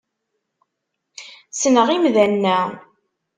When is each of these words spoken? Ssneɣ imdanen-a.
Ssneɣ 1.51 1.87
imdanen-a. 1.95 2.59